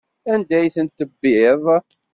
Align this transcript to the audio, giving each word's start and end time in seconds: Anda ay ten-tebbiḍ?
Anda 0.33 0.55
ay 0.57 0.69
ten-tebbiḍ? 0.75 1.63